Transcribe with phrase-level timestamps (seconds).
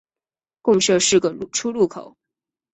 [0.63, 2.17] 共设四个出入口。